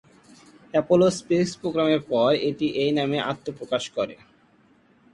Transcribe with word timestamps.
Apollo 0.73 1.07
space 1.19 1.49
প্রোগ্রামের 1.61 2.01
পর 2.11 2.29
এটি 2.49 2.67
এই 2.83 2.91
নামে 2.97 3.17
আত্নপ্রকাশ 3.31 3.83
করে। 3.97 4.15